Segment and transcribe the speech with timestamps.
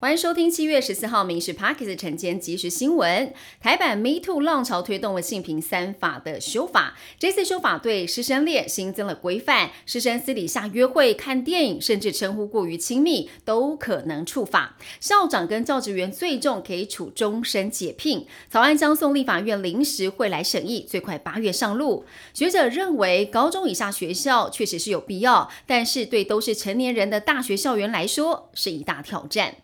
[0.00, 3.26] 欢迎收听七月十四号《民事 Parkes 晨间即时新闻》。
[3.60, 14.76] 台版 Me Too 浪潮推动了性平三法的修法，这次修法对师生恋新增了规范，师生私底下约会、看电影，甚至称呼过于亲密，都可能触法。
[15.00, 18.24] 校长跟教职员最重可以处终身解聘。
[18.48, 22.04] 草案将送立法院临时会来审议，最快八月上路。
[22.32, 29.56] 学者认为，高中以下学校确实是有必要，但是对都是成年人的大学校园来说，是一大挑战。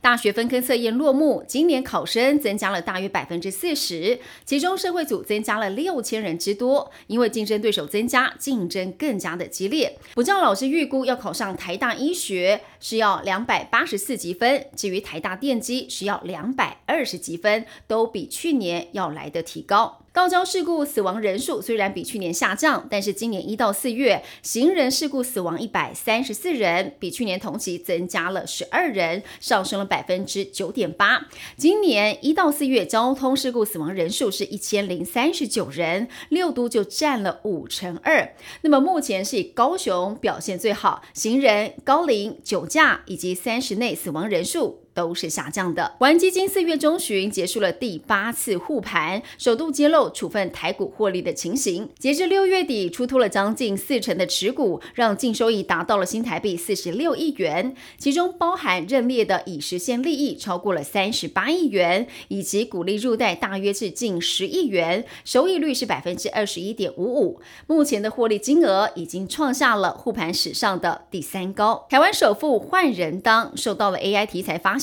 [0.00, 6.90] 大学分科测验落幕，今年考生增加了大约百分之四十，其中社会组增加了六千人之多。
[7.06, 9.98] 因为竞争对手增加，竞争更加的激烈。
[10.14, 20.00] 补教老师预估要考上台大医学是要两百八十四积分，至于台大电机需要两百二十积分，都比去年要来的提高。
[20.12, 31.26] 高交事故死亡人数虽然比去年下降，但是今年一到四月行人事故死亡一百三十四人，比去年同期增加了十二人，上升升了百分之九点八。
[31.56, 38.36] 今年一到四月交通事故死亡人数是一千零三十九人，六都就占了五成二。
[38.62, 44.83] 那么目前是以高雄表现最好，行人、高龄、酒驾以及三十内死亡人数。
[44.94, 45.96] 都是下降的。
[45.98, 51.90] 玩基金四月中旬结束了第八次护盘，首度揭露处分台股获利的情形。
[51.98, 67.40] 截至六月底，出脱了将近四成的持股，让净收益达到了新台币四十六亿元，其中包含认列的已实现利益超过了三十八亿元，以及股利入袋大约是近十亿元，收益率是百分之二十一点五五。
[67.66, 71.84] 目前的获利金额已经创下了护盘史上的第三高。
[71.90, 74.78] 台湾首富换人当，受到了 AI 题材发。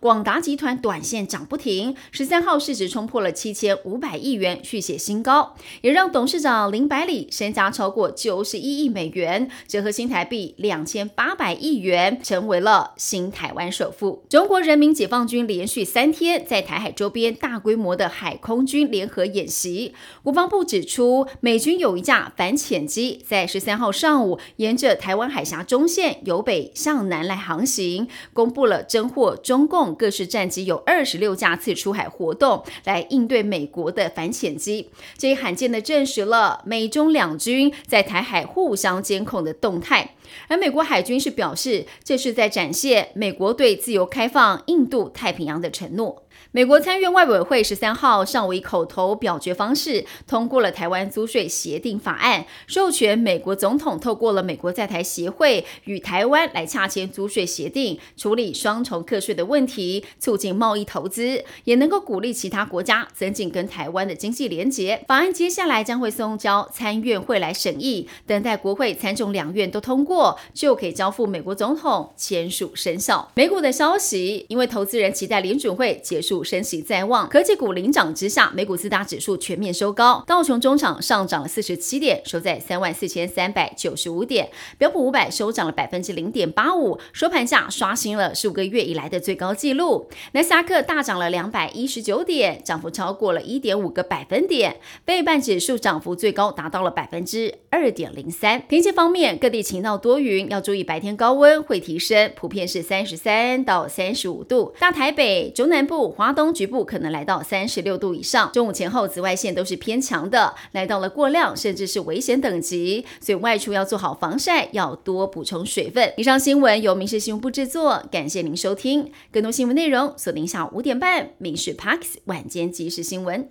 [0.00, 14.24] 广达集团短线涨不停，十三号市值冲破了七千五百亿元，续写新高，也让董事长林百里身家超过九十一亿美元，折合新台币两千八百亿元，成为了新台湾首富。
[14.28, 29.36] 中国人民解放军连续三天在台海周边大规模的海空军联合演习，国防部指出，美军有一架反潜机在十三号上午沿着台湾海峡中线由北向南来航行，公布了侦获。
[29.42, 40.14] 中共各式战机有二十六架次出海活动，来应对美国的反潜机，这也罕见的证实了美中两军在台海互相监控的动态。
[40.48, 46.22] 而美国海军是表示，这是在展现美国对自由开放印度太平洋的承诺。
[46.52, 65.04] 美国参院外委会十三号上午以口头表决方式通过了台湾租税协定法案，授权美国总统透过了美国在台协会与台湾来洽签租税协定，处理双重课税的问题，促进贸易投资，也能够鼓励其他国家增进跟台湾的经济连结。
[65.06, 73.30] 法案接下来将会送交参院会来审议，等待国会参众两院都通过，就可以交付美国总统签署生效。
[73.34, 76.40] 美股的消息，因为投资人期待联准会结束。
[76.42, 90.08] 升息在望，科技股领涨之下，美股四大指数全面收高，道琼中场上涨了四十七点，收在三万四千三百九十五点，标普五百收涨了百分之零点八五，收盘价刷新了十五个月以来的最高纪录。
[90.32, 98.66] 纳斯达克大涨了两百一十九点，涨幅超过了一点五个百分点，费半指数涨幅最高达到了百分之二点零三。
[98.68, 104.74] 天气方面，各地晴到多云，要注意白天高温会提升，普遍是三十三到三十五度。
[104.80, 106.30] 大台北、中南部、华。
[106.40, 116.14] 东局部可能来到三十六度以上，中午前后紫外线都是偏强的，来到了过量甚至是危险等级，所以外出要做好防晒，要多补充水分。
[116.16, 119.09] 以上新闻由民事新闻部制作，感谢您收听。
[119.32, 123.44] 更多新闻内容锁定下午五点半《民事 Parks 晚间即时新闻》。